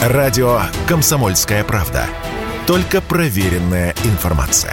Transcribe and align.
Радио 0.00 0.62
«Комсомольская 0.88 1.62
правда». 1.62 2.06
Только 2.66 3.02
проверенная 3.02 3.94
информация. 4.04 4.72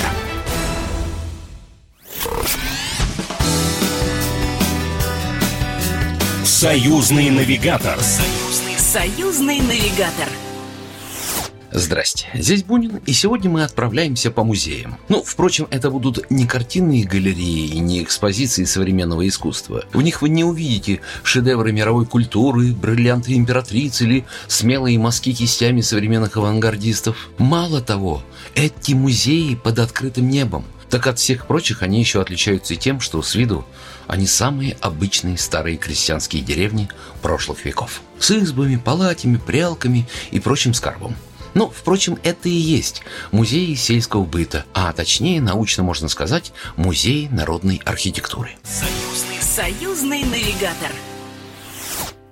Союзный 6.46 7.30
навигатор. 7.30 8.00
Союзный, 8.00 8.78
союзный 8.80 9.60
навигатор. 9.60 10.30
Здрасте, 11.78 12.28
здесь 12.34 12.64
Бунин, 12.64 13.02
и 13.06 13.14
сегодня 13.14 13.52
мы 13.52 13.64
отправляемся 13.64 14.32
по 14.32 14.44
музеям. 14.44 14.98
Ну, 15.10 15.22
впрочем, 15.22 15.68
это 15.70 15.92
будут 15.92 16.32
не 16.32 16.48
картинные 16.48 17.06
галереи, 17.06 17.76
не 17.76 18.02
экспозиции 18.02 18.64
современного 18.64 19.28
искусства. 19.28 19.84
В 19.94 20.02
них 20.02 20.24
вы 20.24 20.30
не 20.30 20.44
увидите 20.44 21.02
шедевры 21.22 21.72
мировой 21.72 22.08
культуры, 22.08 22.74
бриллианты 22.74 23.36
императрицы 23.36 24.06
или 24.06 24.26
смелые 24.48 24.98
мазки 24.98 25.34
кистями 25.34 25.82
современных 25.82 26.36
авангардистов. 26.36 27.30
Мало 27.38 27.80
того, 27.80 28.24
эти 28.56 28.94
музеи 28.94 29.54
под 29.54 29.78
открытым 29.78 30.30
небом. 30.30 30.66
Так 30.90 31.06
от 31.06 31.20
всех 31.20 31.46
прочих 31.46 31.84
они 31.84 32.00
еще 32.00 32.22
отличаются 32.22 32.74
и 32.74 32.78
тем, 32.78 33.00
что 33.00 33.22
с 33.22 33.36
виду 33.36 33.64
они 34.08 34.26
самые 34.26 34.78
обычные 34.82 35.38
старые 35.38 35.78
крестьянские 35.78 36.42
деревни 36.42 36.90
прошлых 37.22 37.66
веков. 37.66 38.02
С 38.18 38.32
избами, 38.32 38.78
палатями, 38.78 39.38
прялками 39.38 40.08
и 40.32 40.40
прочим 40.40 40.74
скарбом. 40.74 41.16
Ну, 41.58 41.72
впрочем, 41.76 42.20
это 42.22 42.50
и 42.50 42.52
есть 42.52 43.02
музей 43.32 43.76
сельского 43.76 44.26
быта, 44.26 44.64
а 44.76 44.94
точнее, 44.94 45.42
научно 45.42 45.82
можно 45.82 46.08
сказать, 46.08 46.54
музей 46.76 47.30
народной 47.32 47.82
архитектуры. 47.84 48.52
Союзный, 48.64 49.42
союзный 49.42 50.24
навигатор. 50.26 50.92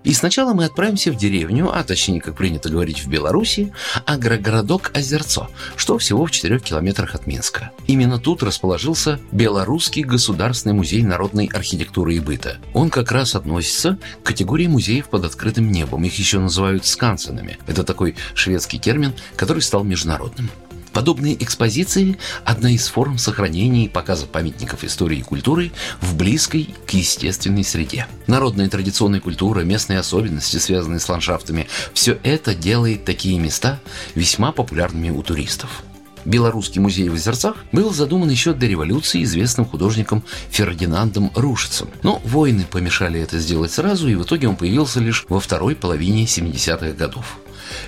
И 0.06 0.14
сначала 0.14 0.54
мы 0.54 0.66
отправимся 0.66 1.12
в 1.12 1.18
деревню, 1.18 1.76
а 1.76 1.84
точнее, 1.84 2.22
как 2.22 2.36
принято 2.36 2.70
говорить 2.70 3.04
в 3.04 3.10
Беларуси, 3.10 3.74
агрогородок 4.06 4.92
Озерцо, 4.94 5.50
что 5.76 5.98
всего 5.98 6.26
в 6.26 6.32
4 6.32 6.60
километрах 6.60 7.16
от 7.16 7.26
Минска. 7.26 7.72
Именно 7.88 8.20
тут 8.20 8.44
расположился 8.44 9.20
Белорусский 9.32 10.04
государственный 10.04 10.76
музей 10.76 11.02
народной 11.02 11.50
архитектуры 11.52 12.16
и 12.16 12.20
быта. 12.20 12.58
Он 12.74 12.92
как 12.92 13.12
раз 13.12 13.34
относится 13.36 13.98
к 14.22 14.28
категории 14.28 14.68
музеев 14.68 15.10
под 15.10 15.26
открытым 15.26 15.72
небом. 15.72 16.04
Их 16.04 16.18
еще 16.20 16.40
называют 16.40 16.86
скансенами. 16.86 17.58
Это 17.66 17.84
такой 17.84 18.16
шведский 18.36 18.78
термин, 18.78 19.14
который 19.36 19.64
стал 19.64 19.84
международным. 19.84 20.52
Подобные 20.96 21.36
экспозиции– 21.44 22.18
одна 22.46 22.72
из 22.72 22.88
форм 22.88 23.18
сохранения 23.18 23.84
и 23.84 23.90
показа 23.90 24.28
памятников 24.28 24.86
истории 24.86 25.18
и 25.18 25.24
культуры 25.24 25.74
в 26.00 26.16
близкой 26.16 26.74
к 26.88 26.92
естественной 26.92 27.66
среде. 27.66 28.08
Народная 28.28 28.70
традиционная 28.70 29.20
культура, 29.20 29.60
местные 29.60 30.00
особенности, 30.00 30.56
связанные 30.56 31.02
с 31.02 31.10
ландшафтами– 31.10 31.68
все 31.94 32.18
это 32.24 32.56
делает 32.56 33.04
такие 33.04 33.38
места 33.38 33.82
весьма 34.16 34.54
популярными 34.54 35.10
у 35.10 35.22
туристов. 35.22 35.84
Белорусский 36.24 36.80
музей 36.80 37.10
в 37.10 37.16
Озерцах 37.16 37.58
был 37.74 37.94
задуман 37.94 38.30
еще 38.30 38.54
до 38.54 38.66
революции 38.66 39.22
известным 39.24 39.66
художником 39.66 40.24
Фердинандом 40.50 41.30
Рушицем. 41.36 41.90
Но 42.04 42.22
войны 42.24 42.66
помешали 42.72 43.20
это 43.20 43.38
сделать 43.40 43.74
сразу, 43.74 44.08
и 44.08 44.16
в 44.16 44.24
итоге 44.24 44.48
он 44.48 44.56
появился 44.56 45.02
лишь 45.02 45.26
во 45.28 45.42
второй 45.42 45.76
половине 45.76 46.24
70-х 46.24 46.92
годов. 46.94 47.38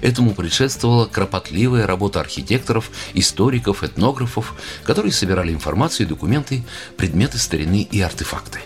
Этому 0.02 0.34
предшествовала 0.34 1.06
кропотливая 1.06 1.88
работа 1.88 2.20
архитекторов, 2.20 2.92
историков, 3.14 3.84
этнографов, 3.84 4.56
которые 4.84 5.12
собирали 5.12 5.52
информацию 5.52 6.06
и 6.06 6.10
документы, 6.10 6.64
предметы 6.98 7.38
старины 7.38 7.88
и 7.90 8.02
артефакты. 8.02 8.60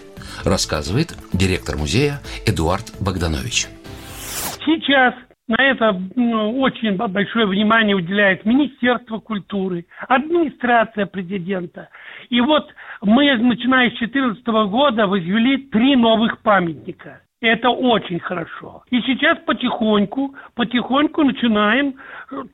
Рассказывает 0.43 1.15
директор 1.33 1.77
музея 1.77 2.21
Эдуард 2.45 2.91
Богданович. 2.99 3.67
Сейчас 4.65 5.13
на 5.47 5.61
это 5.61 5.99
ну, 6.15 6.61
очень 6.61 6.95
большое 6.95 7.45
внимание 7.45 7.95
уделяет 7.95 8.45
Министерство 8.45 9.19
культуры, 9.19 9.85
администрация 10.07 11.05
президента. 11.05 11.89
И 12.29 12.39
вот 12.39 12.69
мы, 13.01 13.35
начиная 13.35 13.89
с 13.89 13.99
2014 13.99 14.45
года, 14.69 15.07
возвели 15.07 15.57
три 15.69 15.95
новых 15.95 16.39
памятника. 16.41 17.21
Это 17.41 17.69
очень 17.69 18.19
хорошо. 18.19 18.83
И 18.91 19.01
сейчас 19.01 19.39
потихоньку, 19.45 20.35
потихоньку 20.53 21.23
начинаем 21.23 21.95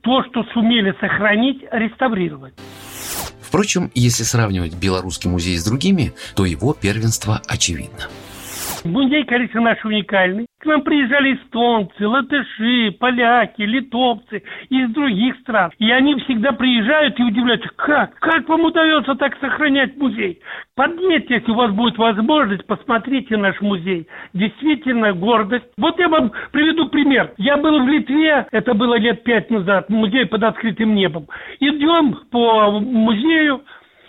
то, 0.00 0.24
что 0.24 0.44
сумели 0.54 0.94
сохранить, 0.98 1.62
реставрировать. 1.70 2.54
Впрочем, 3.42 3.90
если 3.94 4.24
сравнивать 4.24 4.74
Белорусский 4.74 5.30
музей 5.30 5.58
с 5.58 5.64
другими, 5.64 6.14
то 6.34 6.46
его 6.46 6.72
первенство 6.72 7.40
очевидно. 7.46 8.08
Музей, 8.88 9.24
конечно, 9.24 9.60
наш 9.60 9.84
уникальный. 9.84 10.46
К 10.60 10.66
нам 10.66 10.82
приезжали 10.82 11.34
эстонцы, 11.34 12.08
латыши, 12.08 12.90
поляки, 12.98 13.62
литовцы 13.62 14.42
из 14.70 14.90
других 14.90 15.36
стран. 15.40 15.70
И 15.78 15.90
они 15.90 16.14
всегда 16.22 16.52
приезжают 16.52 17.18
и 17.20 17.22
удивляются, 17.22 17.68
как? 17.76 18.14
Как 18.18 18.48
вам 18.48 18.64
удается 18.64 19.14
так 19.14 19.38
сохранять 19.40 19.96
музей? 19.96 20.40
Подъедьте, 20.74 21.34
если 21.34 21.50
у 21.52 21.54
вас 21.54 21.70
будет 21.72 21.98
возможность, 21.98 22.66
посмотрите 22.66 23.36
наш 23.36 23.60
музей. 23.60 24.08
Действительно, 24.32 25.12
гордость. 25.12 25.66
Вот 25.76 25.98
я 25.98 26.08
вам 26.08 26.32
приведу 26.50 26.88
пример. 26.88 27.32
Я 27.36 27.56
был 27.56 27.84
в 27.84 27.88
Литве, 27.88 28.46
это 28.50 28.74
было 28.74 28.98
лет 28.98 29.22
пять 29.22 29.50
назад, 29.50 29.90
музей 29.90 30.26
под 30.26 30.42
открытым 30.42 30.94
небом. 30.94 31.26
Идем 31.60 32.16
по 32.30 32.70
музею, 32.80 33.62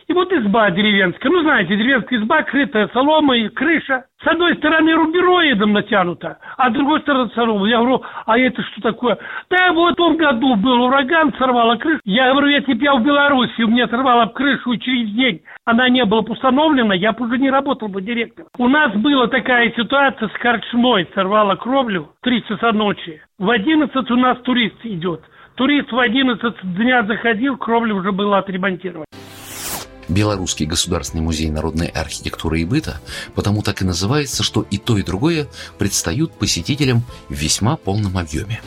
и 0.09 0.13
вот 0.13 0.33
изба 0.33 0.71
деревенская. 0.71 1.31
Ну, 1.31 1.43
знаете, 1.43 1.77
деревенская 1.77 2.19
изба, 2.19 2.41
крытая 2.41 2.89
соломой, 2.93 3.47
крыша. 3.49 4.05
С 4.23 4.27
одной 4.27 4.55
стороны 4.55 4.93
рубероидом 4.95 5.71
натянута, 5.71 6.39
а 6.57 6.69
с 6.69 6.73
другой 6.73 6.99
стороны 7.01 7.29
соломой. 7.35 7.69
Я 7.69 7.77
говорю, 7.77 8.03
а 8.25 8.37
это 8.37 8.61
что 8.63 8.81
такое? 8.81 9.17
Да 9.49 9.71
вот 9.71 9.93
в 9.93 9.95
том 9.95 10.17
году 10.17 10.55
был 10.55 10.81
ураган, 10.81 11.31
сорвала 11.37 11.77
крышу. 11.77 12.01
Я 12.05 12.31
говорю, 12.31 12.47
если 12.47 12.73
бы 12.73 12.83
я 12.83 12.95
в 12.95 13.03
Беларуси, 13.03 13.61
у 13.61 13.67
меня 13.67 13.87
сорвала 13.87 14.25
крышу, 14.25 14.75
через 14.77 15.11
день 15.11 15.41
она 15.63 15.87
не 15.89 16.03
была 16.03 16.21
установлена, 16.21 16.95
я 16.95 17.13
бы 17.13 17.27
уже 17.27 17.37
не 17.37 17.51
работал 17.51 17.87
бы 17.87 18.01
директором. 18.01 18.49
У 18.57 18.67
нас 18.67 18.91
была 18.95 19.27
такая 19.27 19.71
ситуация 19.71 20.27
с 20.27 20.33
корчмой, 20.39 21.07
сорвала 21.13 21.55
кровлю 21.55 22.09
в 22.19 22.23
3 22.23 22.45
часа 22.45 22.71
ночи. 22.73 23.21
В 23.37 23.49
11 23.49 24.11
у 24.11 24.15
нас 24.15 24.39
турист 24.39 24.77
идет. 24.83 25.21
Турист 25.55 25.91
в 25.91 25.99
11 25.99 26.55
дня 26.75 27.03
заходил, 27.03 27.57
кровля 27.57 27.93
уже 27.93 28.11
была 28.11 28.39
отремонтирована. 28.39 29.05
Белорусский 30.09 30.65
государственный 30.65 31.23
музей 31.23 31.49
народной 31.49 31.87
архитектуры 31.87 32.61
и 32.61 32.65
быта 32.65 32.99
потому 33.35 33.61
так 33.61 33.81
и 33.81 33.85
называется, 33.85 34.43
что 34.43 34.65
и 34.69 34.77
то, 34.77 34.97
и 34.97 35.03
другое 35.03 35.47
предстают 35.77 36.33
посетителям 36.33 36.99
в 37.29 37.33
весьма 37.33 37.77
полном 37.77 38.17
объеме. 38.17 38.59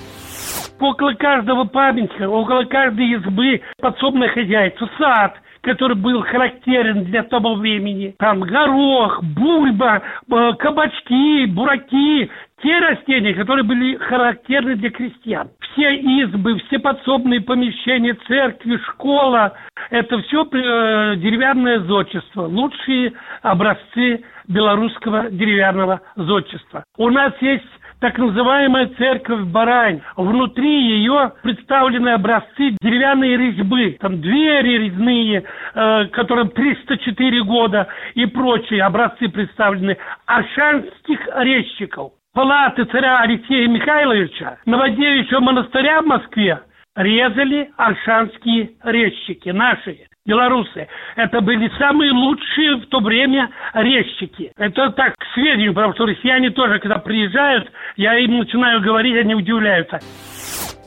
Около 0.80 1.14
каждого 1.14 1.64
памятника, 1.64 2.28
около 2.28 2.64
каждой 2.64 3.14
избы 3.14 3.60
подсобное 3.78 4.28
хозяйство, 4.28 4.88
сад, 4.98 5.34
который 5.62 5.96
был 5.96 6.22
характерен 6.22 7.04
для 7.04 7.22
того 7.22 7.54
времени. 7.54 8.14
Там 8.18 8.40
горох, 8.40 9.22
бульба, 9.22 10.02
э, 10.30 10.52
кабачки, 10.58 11.46
бураки, 11.46 12.30
те 12.62 12.78
растения, 12.78 13.34
которые 13.34 13.64
были 13.64 13.96
характерны 13.96 14.76
для 14.76 14.90
крестьян. 14.90 15.48
Все 15.60 15.94
избы, 15.96 16.58
все 16.66 16.78
подсобные 16.78 17.40
помещения, 17.40 18.14
церкви, 18.26 18.76
школа– 18.88 19.54
это 19.90 20.20
все 20.22 20.42
э, 20.42 21.16
деревянное 21.16 21.80
зодчество, 21.80 22.42
лучшие 22.42 23.12
образцы 23.42 24.24
белорусского 24.48 25.30
деревянного 25.30 26.00
зодчества. 26.16 26.84
У 26.98 27.08
нас 27.10 27.32
есть 27.40 27.64
так 28.02 28.18
называемая 28.18 28.90
церковь 28.98 29.44
Барань. 29.44 30.00
Внутри 30.16 30.98
ее 30.98 31.32
представлены 31.42 32.10
образцы 32.10 32.76
деревянной 32.82 33.36
резьбы. 33.36 33.96
Там 34.00 34.20
двери 34.20 34.86
резные, 34.86 35.44
э, 35.74 36.06
которым 36.08 36.50
304 36.50 37.44
года 37.44 37.86
и 38.14 38.26
прочие 38.26 38.82
образцы 38.82 39.28
представлены. 39.28 39.96
Аршанских 40.26 41.20
резчиков 41.36 42.12
палаты 42.34 42.84
царя 42.86 43.20
Алексея 43.20 43.68
Михайловича 43.68 44.58
Новодевичьего 44.66 45.38
монастыря 45.38 46.02
в 46.02 46.06
Москве 46.06 46.60
резали 46.96 47.70
аршанские 47.76 48.72
резчики, 48.82 49.50
наши, 49.50 49.96
белорусы. 50.24 50.88
Это 51.16 51.40
были 51.40 51.70
самые 51.78 52.12
лучшие 52.12 52.76
в 52.76 52.86
то 52.86 53.00
время 53.00 53.50
резчики. 53.74 54.52
Это 54.56 54.90
так, 54.90 55.14
к 55.14 55.24
сведению, 55.34 55.74
потому 55.74 55.94
что 55.94 56.06
россияне 56.06 56.50
тоже, 56.50 56.78
когда 56.78 56.98
приезжают, 56.98 57.70
я 57.96 58.16
им 58.18 58.38
начинаю 58.38 58.80
говорить, 58.80 59.16
они 59.16 59.34
удивляются. 59.34 60.00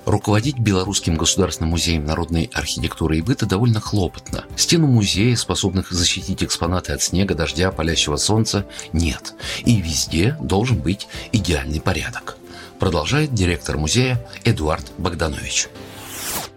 Руководить 0.06 0.60
Белорусским 0.60 1.16
государственным 1.16 1.72
музеем 1.72 2.06
народной 2.06 2.50
архитектуры 2.54 3.18
и 3.18 3.22
быта 3.24 3.50
довольно 3.50 3.80
хлопотно. 3.80 4.44
Стену 4.56 4.86
музея, 4.86 5.36
способных 5.36 5.90
защитить 5.90 6.44
экспонаты 6.44 6.94
от 6.94 7.02
снега, 7.02 7.34
дождя, 7.34 7.72
палящего 7.72 8.16
солнца, 8.16 8.68
нет. 8.94 9.34
И 9.66 9.82
везде 9.82 10.38
должен 10.40 10.80
быть 10.80 11.08
идеальный 11.32 11.82
порядок. 11.82 12.38
Продолжает 12.80 13.34
директор 13.34 13.78
музея 13.78 14.18
Эдуард 14.44 14.86
Богданович. 15.00 15.70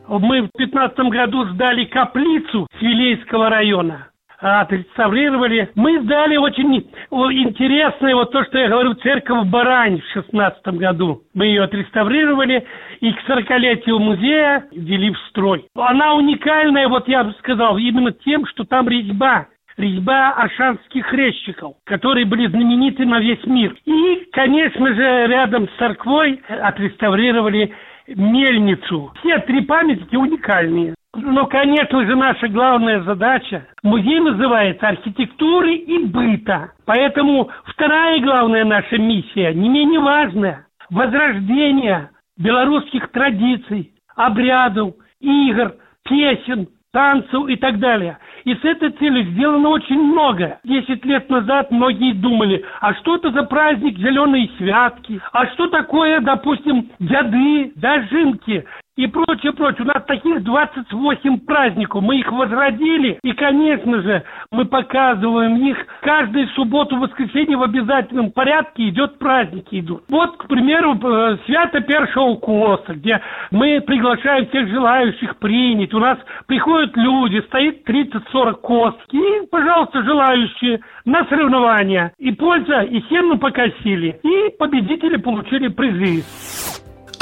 Мы 0.08 0.43
в 0.43 0.49
2015 0.56 0.99
году 1.10 1.44
сдали 1.52 1.84
каплицу 1.84 2.66
Свилейского 2.78 3.50
района. 3.50 4.08
отреставрировали. 4.40 5.69
Мы 5.75 6.00
сдали 6.00 6.37
очень 6.37 6.76
интересное, 7.10 8.14
вот 8.14 8.31
то, 8.31 8.44
что 8.44 8.56
я 8.56 8.69
говорю, 8.69 8.94
церковь 8.94 9.49
Барань 9.49 10.00
в 10.00 10.12
шестнадцатом 10.12 10.78
году. 10.78 11.22
Мы 11.34 11.46
ее 11.46 11.64
отреставрировали 11.64 12.64
и 13.00 13.12
к 13.12 13.28
40-летию 13.28 13.99
музея 13.99 14.64
ввели 14.72 15.10
в 15.10 15.19
строй. 15.28 15.66
Она 15.75 16.14
уникальная, 16.14 16.88
вот 16.88 17.08
я 17.08 17.25
бы 17.25 17.34
сказал, 17.40 17.78
именно 17.78 18.12
тем, 18.12 18.46
что 18.46 18.64
там 18.64 18.88
резьба 18.88 19.49
резьба 19.76 20.32
ашанских 20.32 21.12
резчиков, 21.12 21.75
которые 21.84 22.26
были 22.26 22.49
знамениты 22.49 23.06
на 23.06 23.20
весь 23.20 23.44
мир. 23.46 23.76
И, 23.84 24.28
конечно 24.32 24.93
же, 24.93 25.26
рядом 25.28 25.69
с 25.69 25.78
церквой 25.78 26.43
отреставрировали 26.49 27.72
мельницу. 28.08 29.12
Все 29.20 29.38
три 29.40 29.62
памятники 29.62 30.16
уникальные. 30.16 30.94
Но, 31.14 31.46
конечно 31.46 32.05
же, 32.06 32.14
наша 32.14 32.49
главная 32.49 33.02
задача, 33.02 33.66
музей 33.82 34.20
называется 34.20 34.88
архитектуры 34.88 35.75
и 35.75 36.05
быта. 36.05 36.72
Поэтому 36.84 37.50
вторая 37.64 38.20
главная 38.20 38.64
наша 38.64 38.99
миссия, 38.99 39.52
не 39.55 39.69
менее 39.69 40.00
важная, 40.00 40.66
возрождение 40.90 42.10
белорусских 42.37 43.10
традиций, 43.10 43.93
обрядов, 44.14 44.94
игр, 45.20 45.75
песен, 46.05 46.69
танцев 46.93 47.49
и 47.49 47.56
так 47.56 47.79
далее. 47.79 48.19
И 48.44 48.55
с 48.55 48.64
этой 48.64 48.90
целью 48.90 49.25
сделано 49.32 49.69
очень 49.70 50.00
много. 50.00 50.58
Десять 50.64 51.05
лет 51.05 51.29
назад 51.29 51.70
многие 51.70 52.14
думали, 52.14 52.64
а 52.81 52.94
что 52.94 53.17
это 53.17 53.31
за 53.31 53.43
праздник 53.43 53.99
зеленые 53.99 54.50
святки? 54.58 55.20
А 55.32 55.46
что 55.49 55.69
такое, 55.69 56.20
допустим, 56.20 56.90
дяды, 56.99 57.73
дожинки? 57.76 58.64
И 58.98 59.06
прочее, 59.06 59.52
прочее. 59.52 59.84
У 59.84 59.86
нас 59.86 60.02
таких 60.08 60.42
28 60.42 61.38
праздников. 61.46 62.02
Мы 62.02 62.18
их 62.18 62.32
возродили. 62.32 63.20
И, 63.22 63.32
конечно 63.32 64.02
же, 64.02 64.24
мы 64.50 64.64
показываем 64.64 65.56
их. 65.64 65.76
Каждую 66.02 66.48
субботу, 66.48 66.96
воскресенье 66.96 67.56
в 67.56 67.62
обязательном 67.62 68.32
порядке 68.32 68.88
идет 68.88 69.16
праздники 69.18 69.78
идут. 69.78 70.02
Вот, 70.08 70.36
к 70.38 70.48
примеру, 70.48 70.98
э, 71.00 71.38
свято 71.46 71.80
Першего 71.80 72.34
Коса, 72.34 72.94
где 72.94 73.20
мы 73.52 73.80
приглашаем 73.80 74.48
всех 74.48 74.68
желающих 74.68 75.36
принять. 75.36 75.94
У 75.94 76.00
нас 76.00 76.18
приходят 76.46 76.96
люди, 76.96 77.40
стоит 77.46 77.84
30-40 77.88 78.60
кост. 78.60 78.98
И, 79.12 79.46
пожалуйста, 79.48 80.02
желающие 80.02 80.80
на 81.04 81.24
соревнования. 81.26 82.12
И 82.18 82.32
польза, 82.32 82.80
и 82.80 83.00
сену 83.02 83.38
покосили. 83.38 84.18
И 84.24 84.56
победители 84.58 85.18
получили 85.18 85.68
призы. 85.68 86.24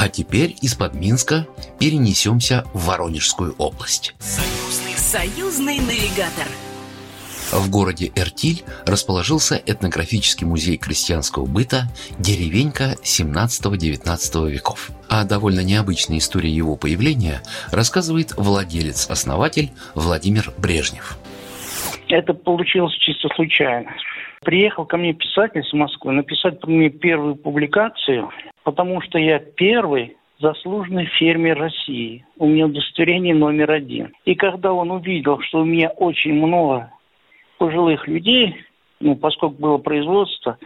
А 0.07 0.09
теперь 0.09 0.55
из-под 0.61 0.93
Минска 0.93 1.45
перенесемся 1.81 2.63
в 2.73 2.85
Воронежскую 2.85 3.53
область. 3.57 4.15
Союзный, 4.19 4.93
союзный 4.95 5.79
навигатор. 5.79 6.47
В 7.51 7.69
городе 7.69 8.13
Эртиль 8.15 8.63
расположился 8.85 9.61
этнографический 9.65 10.47
музей 10.47 10.77
крестьянского 10.77 11.45
быта 11.45 11.89
«Деревенька 12.19 12.95
17-19 13.03 14.49
веков». 14.49 14.91
А 15.09 15.25
довольно 15.25 15.59
необычная 15.59 16.19
история 16.19 16.51
его 16.51 16.77
появления 16.77 17.41
рассказывает 17.73 18.31
владелец-основатель 18.37 19.71
Владимир 19.93 20.53
Брежнев. 20.57 21.17
Это 22.07 22.33
получилось 22.33 22.93
чисто 22.93 23.27
случайно. 23.35 23.91
Приехал 24.47 24.85
ко 24.85 24.95
мне 24.95 25.11
писатель 25.11 25.61
с 25.61 25.73
Москвы 25.73 26.13
написать 26.13 26.65
меня 26.65 26.89
первую 26.89 27.35
публикацию 27.35 28.31
потому 28.67 29.01
что 29.01 29.17
я 29.17 29.39
первый 29.39 30.17
заслуженный 30.39 31.05
фермер 31.05 31.57
России. 31.57 32.25
У 32.37 32.47
меня 32.47 32.65
удостоверение 32.65 33.33
номер 33.33 33.71
один. 33.71 34.11
И 34.25 34.35
когда 34.35 34.73
он 34.73 34.91
увидел, 34.91 35.39
что 35.39 35.59
у 35.59 35.63
меня 35.63 35.87
очень 35.87 36.33
много 36.33 36.91
пожилых 37.57 38.09
людей, 38.09 38.57
ну, 38.99 39.15
поскольку 39.15 39.55
было 39.55 39.77
производство, 39.77 40.57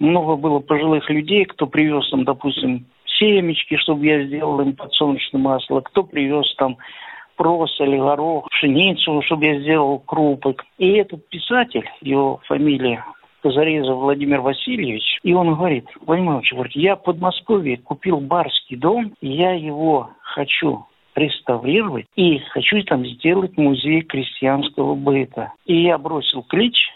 много 0.00 0.34
было 0.34 0.58
пожилых 0.58 1.08
людей, 1.10 1.44
кто 1.44 1.68
привез 1.68 2.10
там, 2.10 2.24
допустим, 2.24 2.86
семечки, 3.04 3.76
чтобы 3.76 4.04
я 4.04 4.24
сделал 4.24 4.60
им 4.60 4.74
подсолнечное 4.74 5.40
масло, 5.40 5.80
кто 5.80 6.02
привез 6.02 6.52
там 6.56 6.76
просоль, 7.36 7.96
горох, 7.98 8.48
пшеницу, 8.50 9.22
чтобы 9.22 9.44
я 9.44 9.60
сделал 9.60 10.00
крупы. 10.00 10.56
И 10.78 10.90
этот 10.94 11.28
писатель, 11.28 11.88
его 12.00 12.40
фамилия 12.48 13.04
Зареза 13.50 13.94
Владимир 13.94 14.40
Васильевич, 14.40 15.18
и 15.22 15.34
он 15.34 15.54
говорит, 15.54 15.86
Владимир 16.00 16.30
Иванович, 16.32 16.52
говорит, 16.52 16.76
я 16.76 16.96
в 16.96 17.02
Подмосковье 17.02 17.76
купил 17.76 18.20
барский 18.20 18.76
дом, 18.76 19.14
я 19.20 19.52
его 19.52 20.10
хочу 20.22 20.86
реставрировать 21.14 22.06
и 22.16 22.38
хочу 22.38 22.82
там 22.82 23.04
сделать 23.06 23.56
музей 23.56 24.02
крестьянского 24.02 24.94
быта. 24.94 25.52
И 25.64 25.82
я 25.82 25.98
бросил 25.98 26.42
клич, 26.42 26.88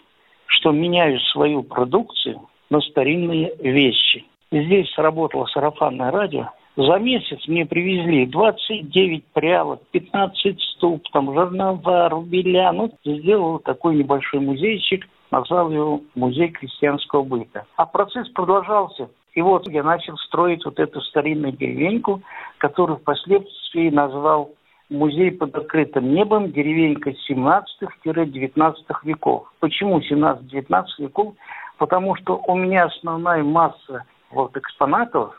что 0.47 0.73
меняю 0.73 1.21
свою 1.21 1.63
продукцию 1.63 2.49
на 2.71 2.81
старинные 2.81 3.55
вещи. 3.61 4.25
Здесь 4.51 4.91
сработало 4.93 5.47
сарафанное 5.47 6.11
радио. 6.11 6.49
За 6.77 6.99
месяц 6.99 7.47
мне 7.49 7.67
привезли 7.67 8.25
29 8.27 9.25
прялок, 9.33 9.83
15 9.91 10.61
ступ, 10.61 11.09
там 11.13 11.35
жернова, 11.35 12.09
рубеля. 12.09 12.71
Ну, 12.73 12.91
сделал 13.05 13.59
такой 13.59 13.97
небольшой 13.97 14.41
музейчик 14.41 15.07
назвал 15.31 15.71
его 15.71 16.01
«Музей 16.15 16.49
крестьянского 16.49 17.23
быта». 17.23 17.67
А 17.77 17.87
процесс 17.87 18.29
продолжался. 18.29 19.09
И 19.35 19.43
вот 19.43 19.69
я 19.69 19.83
начал 19.83 20.17
строить 20.19 20.65
вот 20.65 20.79
эту 20.79 21.01
старинную 21.01 21.53
деревеньку, 21.53 22.23
которую 22.59 22.99
впоследствии 22.99 23.91
назвал 23.91 24.51
музей 24.91 25.31
под 25.31 25.55
открытым 25.55 26.13
небом, 26.13 26.51
деревенька 26.51 27.13
17-19 27.31 28.75
веков. 29.05 29.53
Почему 29.61 30.01
17-19 30.01 30.85
веков? 30.99 31.35
Потому 31.77 32.17
что 32.17 32.43
у 32.47 32.57
меня 32.57 32.87
основная 32.87 33.43
масса 33.43 34.05
вот 34.31 34.57
экспонатов, 34.57 35.35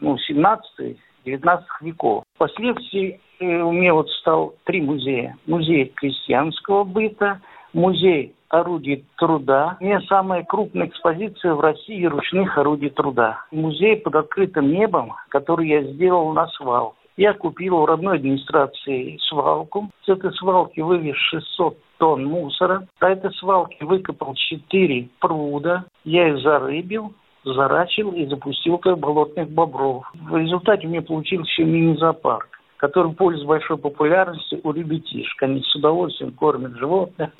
ну, 0.00 0.18
17 0.18 0.96
19 1.24 1.66
веков. 1.80 2.24
Впоследствии 2.36 3.20
э, 3.40 3.44
у 3.62 3.72
меня 3.72 3.94
вот 3.94 4.08
стал 4.10 4.54
три 4.64 4.80
музея. 4.80 5.36
Музей 5.46 5.86
крестьянского 5.96 6.84
быта, 6.84 7.40
музей 7.74 8.34
орудий 8.48 9.04
труда. 9.18 9.76
Меня 9.80 10.00
самая 10.02 10.44
крупная 10.44 10.86
экспозиция 10.86 11.54
в 11.54 11.60
России 11.60 12.04
ручных 12.04 12.56
орудий 12.56 12.90
труда. 12.90 13.40
Музей 13.50 13.96
под 13.96 14.14
открытым 14.14 14.70
небом, 14.70 15.12
который 15.28 15.68
я 15.68 15.82
сделал 15.82 16.32
на 16.32 16.46
свалке. 16.48 16.96
Я 17.16 17.32
купил 17.32 17.76
у 17.76 17.86
родной 17.86 18.16
администрации 18.16 19.18
свалку. 19.28 19.90
С 20.04 20.08
этой 20.08 20.32
свалки 20.32 20.80
вывез 20.80 21.16
600 21.16 21.78
тонн 21.98 22.24
мусора. 22.24 22.88
До 23.00 23.08
этой 23.08 23.32
свалки 23.34 23.82
выкопал 23.84 24.34
4 24.34 25.08
пруда. 25.20 25.84
Я 26.04 26.28
их 26.28 26.38
зарыбил, 26.38 27.12
зарачил 27.44 28.10
и 28.12 28.26
запустил 28.26 28.78
как 28.78 28.98
болотных 28.98 29.48
бобров. 29.48 30.10
В 30.14 30.36
результате 30.36 30.86
у 30.86 30.90
меня 30.90 31.02
получился 31.02 31.62
мини-зоопарк 31.62 32.53
который 32.84 33.12
пользуется 33.12 33.48
большой 33.48 33.78
популярностью 33.78 34.60
у 34.62 34.70
ребятишек. 34.70 35.42
Они 35.42 35.62
с 35.62 35.74
удовольствием 35.74 36.32
кормят 36.32 36.76
животных. 36.76 37.30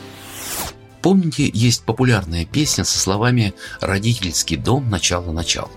Помните, 1.02 1.50
есть 1.52 1.84
популярная 1.84 2.46
песня 2.46 2.84
со 2.84 2.98
словами 2.98 3.52
«Родительский 3.82 4.56
дом. 4.56 4.88
Начало-начало». 4.90 5.68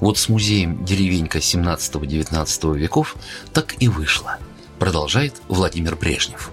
Вот 0.00 0.16
с 0.16 0.30
музеем 0.30 0.86
«Деревенька 0.86 1.36
17-19 1.36 2.78
веков» 2.78 3.14
так 3.52 3.74
и 3.82 3.88
вышло. 3.88 4.38
Продолжает 4.78 5.34
Владимир 5.48 5.96
Брежнев. 5.96 6.50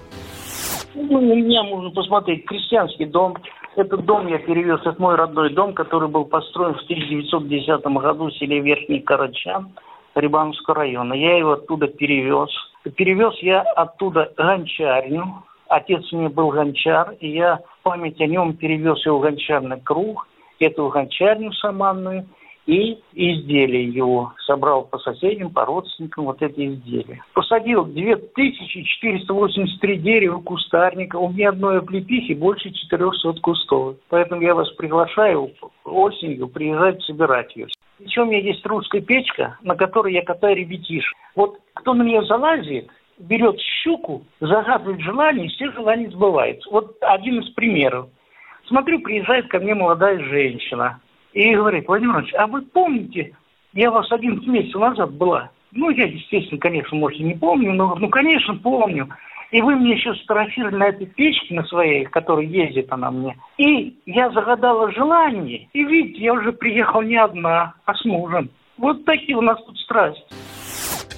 Ну, 0.94 1.20
у 1.20 1.22
меня 1.22 1.62
можно 1.62 1.88
посмотреть 1.90 2.44
крестьянский 2.44 3.06
дом. 3.06 3.34
Этот 3.76 4.04
дом 4.04 4.26
я 4.26 4.36
перевез, 4.40 4.80
это 4.80 4.96
мой 4.98 5.14
родной 5.14 5.54
дом, 5.54 5.72
который 5.72 6.10
был 6.10 6.26
построен 6.26 6.74
в 6.74 6.82
1910 6.82 7.82
году 7.82 8.26
в 8.26 8.34
селе 8.34 8.60
Верхний 8.60 9.00
Карачан 9.00 9.70
Рибановского 10.20 10.76
района. 10.76 11.14
Я 11.14 11.36
его 11.38 11.52
оттуда 11.52 11.86
перевез. 11.86 12.50
Перевез 12.96 13.34
я 13.40 13.60
оттуда 13.62 14.32
гончарню, 14.36 15.42
Отец 15.68 16.10
у 16.12 16.16
меня 16.16 16.30
был 16.30 16.48
гончар, 16.48 17.12
и 17.20 17.28
я 17.28 17.56
в 17.58 17.82
память 17.82 18.20
о 18.20 18.26
нем 18.26 18.56
перевез 18.56 19.04
его 19.04 19.18
в 19.18 19.22
гончарный 19.22 19.80
круг, 19.80 20.26
эту 20.58 20.88
гончарню 20.88 21.52
саманную, 21.52 22.26
и 22.68 23.00
изделия 23.14 23.84
его 23.84 24.34
собрал 24.44 24.84
по 24.84 24.98
соседям, 24.98 25.50
по 25.50 25.64
родственникам 25.64 26.26
вот 26.26 26.42
эти 26.42 26.74
изделия. 26.74 27.24
Посадил 27.32 27.86
2483 27.86 29.96
дерева 29.96 30.42
кустарника. 30.42 31.16
У 31.16 31.30
меня 31.30 31.48
одной 31.48 31.78
облепихи 31.78 32.34
больше 32.34 32.70
400 32.70 33.40
кустов. 33.40 33.96
Поэтому 34.10 34.42
я 34.42 34.54
вас 34.54 34.70
приглашаю 34.72 35.50
осенью 35.82 36.48
приезжать 36.48 37.02
собирать 37.04 37.56
ее. 37.56 37.68
Еще 38.00 38.20
у 38.20 38.26
меня 38.26 38.40
есть 38.40 38.66
русская 38.66 39.00
печка, 39.00 39.56
на 39.62 39.74
которой 39.74 40.12
я 40.12 40.22
катаю 40.22 40.56
ребятишек. 40.56 41.16
Вот 41.36 41.56
кто 41.72 41.94
на 41.94 42.02
нее 42.02 42.22
залазит, 42.26 42.90
берет 43.16 43.58
щуку, 43.82 44.26
загадывает 44.40 45.00
желание, 45.00 45.46
и 45.46 45.48
все 45.48 45.72
желания 45.72 46.10
сбываются. 46.10 46.68
Вот 46.70 46.98
один 47.00 47.40
из 47.40 47.48
примеров. 47.54 48.10
Смотрю, 48.66 49.00
приезжает 49.00 49.48
ко 49.48 49.58
мне 49.58 49.74
молодая 49.74 50.22
женщина 50.24 51.00
и 51.32 51.54
говорит, 51.54 51.86
Владимир 51.86 52.12
Иванович, 52.12 52.34
а 52.34 52.46
вы 52.46 52.62
помните, 52.62 53.34
я 53.72 53.90
вас 53.90 54.10
11 54.10 54.46
месяцев 54.46 54.80
назад 54.80 55.12
была. 55.12 55.50
Ну, 55.72 55.90
я, 55.90 56.06
естественно, 56.06 56.58
конечно, 56.58 56.96
может, 56.96 57.20
не 57.20 57.34
помню, 57.34 57.72
но, 57.72 57.94
ну, 57.96 58.08
конечно, 58.08 58.54
помню. 58.54 59.08
И 59.50 59.62
вы 59.62 59.76
мне 59.76 59.92
еще 59.92 60.14
сфотографировали 60.14 60.76
на 60.76 60.88
этой 60.88 61.06
печке 61.06 61.54
на 61.54 61.64
своей, 61.64 62.04
которая 62.04 62.44
ездит 62.44 62.92
она 62.92 63.10
мне. 63.10 63.36
И 63.56 63.98
я 64.04 64.30
загадала 64.30 64.92
желание. 64.92 65.68
И 65.72 65.84
видите, 65.84 66.22
я 66.22 66.34
уже 66.34 66.52
приехал 66.52 67.02
не 67.02 67.16
одна, 67.16 67.74
а 67.84 67.94
с 67.94 68.04
мужем. 68.04 68.50
Вот 68.76 69.04
такие 69.04 69.36
у 69.36 69.42
нас 69.42 69.62
тут 69.64 69.78
страсти. 69.78 70.22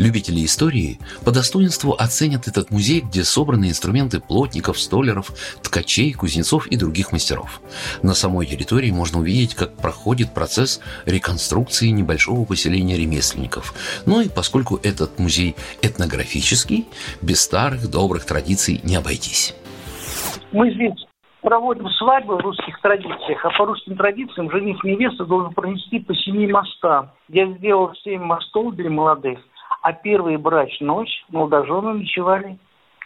Любители 0.00 0.47
истории 0.47 0.99
по 1.26 1.30
достоинству 1.30 1.92
оценят 1.92 2.49
этот 2.49 2.71
музей, 2.71 3.02
где 3.02 3.23
собраны 3.23 3.69
инструменты 3.69 4.19
плотников, 4.19 4.80
столеров, 4.80 5.30
ткачей, 5.62 6.14
кузнецов 6.14 6.66
и 6.69 6.78
других 6.78 7.12
мастеров. 7.12 7.61
На 8.02 8.14
самой 8.14 8.47
территории 8.47 8.90
можно 8.92 9.19
увидеть, 9.19 9.54
как 9.54 9.76
проходит 9.76 10.33
процесс 10.33 10.80
реконструкции 11.04 11.88
небольшого 11.88 12.47
поселения 12.47 12.97
ремесленников. 12.97 13.75
Ну 14.07 14.23
и 14.23 14.30
поскольку 14.30 14.80
этот 14.83 15.19
музей 15.19 15.54
этнографический, 15.83 16.87
без 17.21 17.42
старых 17.42 17.90
добрых 17.90 18.25
традиций 18.25 18.80
не 18.83 18.97
обойтись. 18.97 19.54
Мы 20.50 20.73
здесь 20.73 21.07
проводим 21.42 21.90
свадьбы 21.90 22.37
в 22.37 22.40
русских 22.40 22.80
традициях, 22.80 23.45
а 23.45 23.50
по 23.50 23.66
русским 23.66 23.97
традициям 23.99 24.50
жених 24.50 24.83
невеста 24.83 25.26
должен 25.26 25.52
пронести 25.52 25.99
по 25.99 26.14
семи 26.14 26.47
мостам. 26.47 27.11
Я 27.28 27.52
сделал 27.52 27.92
семь 28.02 28.23
мостов 28.23 28.75
для 28.76 28.88
молодых. 28.88 29.40
А 29.83 29.93
первая 29.93 30.39
брачная 30.39 30.89
ночь 30.89 31.25
молодожены 31.29 31.95
ночевали 31.95 32.59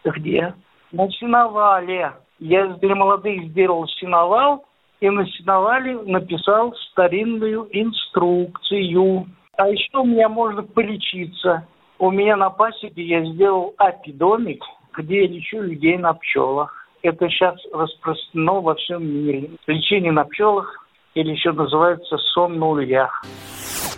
где? 0.04 0.54
На 0.92 1.10
сеновале. 1.10 2.12
Я 2.38 2.66
для 2.66 2.94
молодых 2.94 3.44
сделал 3.48 3.86
сеновал, 3.88 4.64
и 5.00 5.08
на 5.08 5.26
сеновале 5.26 5.98
написал 6.02 6.74
старинную 6.90 7.68
инструкцию. 7.70 9.26
А 9.56 9.68
еще 9.68 9.98
у 9.98 10.04
меня 10.04 10.28
можно 10.28 10.62
полечиться. 10.62 11.66
У 11.98 12.10
меня 12.10 12.36
на 12.36 12.50
пасеке 12.50 13.02
я 13.02 13.24
сделал 13.24 13.74
апидомик, 13.78 14.62
где 14.96 15.22
я 15.22 15.28
лечу 15.28 15.60
людей 15.62 15.96
на 15.96 16.12
пчелах. 16.14 16.72
Это 17.02 17.28
сейчас 17.28 17.56
распространено 17.72 18.60
во 18.60 18.74
всем 18.74 19.06
мире. 19.06 19.50
Лечение 19.66 20.12
на 20.12 20.24
пчелах 20.24 20.86
или 21.14 21.30
еще 21.30 21.52
называется 21.52 22.16
сон 22.18 22.58
на 22.58 22.66
ульях. 22.66 23.24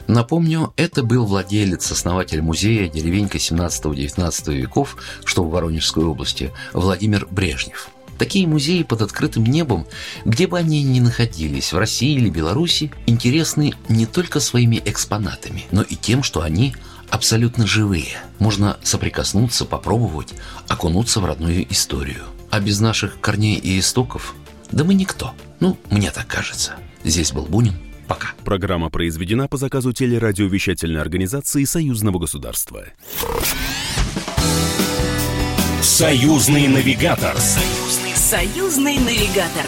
Напомню, 0.06 0.72
это 0.76 1.02
был 1.02 1.26
владелец, 1.26 1.90
основатель 1.90 2.40
музея 2.40 2.88
деревенька 2.88 3.38
17-19 3.38 4.54
веков, 4.54 4.96
что 5.24 5.44
в 5.44 5.50
Воронежской 5.50 6.04
области, 6.04 6.52
Владимир 6.72 7.26
Брежнев. 7.30 7.88
Такие 8.18 8.46
музеи 8.46 8.82
под 8.82 9.02
открытым 9.02 9.44
небом, 9.44 9.86
где 10.24 10.46
бы 10.46 10.58
они 10.58 10.82
ни 10.82 11.00
находились, 11.00 11.72
в 11.72 11.78
России 11.78 12.14
или 12.14 12.30
Беларуси, 12.30 12.90
интересны 13.06 13.74
не 13.88 14.06
только 14.06 14.40
своими 14.40 14.80
экспонатами, 14.84 15.64
но 15.70 15.82
и 15.82 15.96
тем, 15.96 16.22
что 16.22 16.40
они 16.40 16.74
абсолютно 17.10 17.66
живые. 17.66 18.18
Можно 18.38 18.78
соприкоснуться, 18.82 19.64
попробовать, 19.64 20.32
окунуться 20.68 21.20
в 21.20 21.26
родную 21.26 21.70
историю. 21.70 22.24
А 22.50 22.60
без 22.60 22.80
наших 22.80 23.20
корней 23.20 23.56
и 23.56 23.78
истоков, 23.78 24.34
да 24.70 24.84
мы 24.84 24.94
никто. 24.94 25.34
Ну, 25.60 25.76
мне 25.90 26.10
так 26.10 26.26
кажется. 26.26 26.76
Здесь 27.04 27.32
был 27.32 27.42
Бунин. 27.42 27.85
Пока. 28.06 28.28
Программа 28.44 28.90
произведена 28.90 29.48
по 29.48 29.56
заказу 29.56 29.92
телерадиовещательной 29.92 31.00
организации 31.00 31.64
Союзного 31.64 32.18
государства. 32.18 32.84
Союзный 35.82 36.68
навигатор. 36.68 37.36
Союзный, 37.38 38.14
союзный 38.14 38.98
навигатор. 38.98 39.64